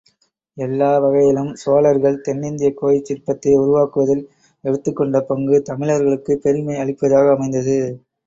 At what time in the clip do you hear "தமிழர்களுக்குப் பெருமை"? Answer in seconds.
5.61-6.75